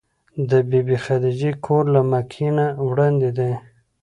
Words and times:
د 0.49 0.51
بي 0.69 0.79
بي 0.87 0.97
خدېجې 1.05 1.51
کور 1.65 1.83
له 1.95 2.01
مکې 2.11 2.49
نه 2.57 2.65
وړاندې 2.87 3.29
دی. 3.37 3.51